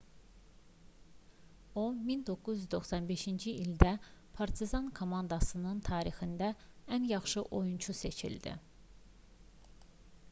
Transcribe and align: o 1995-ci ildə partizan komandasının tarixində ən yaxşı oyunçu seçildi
o 1.81 1.83
1995-ci 2.07 3.53
ildə 3.65 3.91
partizan 4.39 4.89
komandasının 5.01 5.85
tarixində 5.91 6.51
ən 6.99 7.07
yaxşı 7.15 7.47
oyunçu 7.61 7.99
seçildi 8.05 8.59